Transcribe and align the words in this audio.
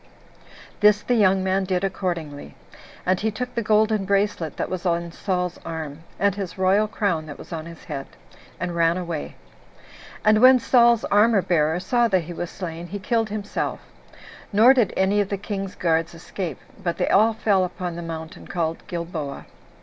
This 0.79 1.03
the 1.03 1.13
young 1.13 1.43
man 1.43 1.63
did 1.63 1.83
accordingly; 1.83 2.55
and 3.05 3.19
he 3.19 3.29
took 3.29 3.53
the 3.53 3.61
golden 3.61 4.03
bracelet 4.03 4.57
that 4.57 4.67
was 4.67 4.83
on 4.83 5.11
Saul's 5.11 5.59
arm, 5.63 5.99
and 6.17 6.33
his 6.33 6.57
royal 6.57 6.87
crown 6.87 7.27
that 7.27 7.37
was 7.37 7.53
on 7.53 7.67
his 7.67 7.83
head, 7.83 8.07
and 8.59 8.75
ran 8.75 8.97
away. 8.97 9.35
And 10.25 10.41
when 10.41 10.57
Saul's 10.57 11.05
armor 11.05 11.43
bearer 11.43 11.79
saw 11.79 12.07
that 12.07 12.21
he 12.23 12.33
was 12.33 12.49
slain, 12.49 12.87
he 12.87 12.97
killed 12.97 13.29
himself; 13.29 13.79
nor 14.51 14.73
did 14.73 14.91
any 14.97 15.21
of 15.21 15.29
the 15.29 15.37
king's 15.37 15.75
guards 15.75 16.15
escape, 16.15 16.57
but 16.81 16.97
they 16.97 17.07
all 17.09 17.33
fell 17.33 17.63
upon 17.63 17.95
the 17.95 18.01
mountain 18.01 18.47
called 18.47 18.81
Gilboa. 18.87 19.45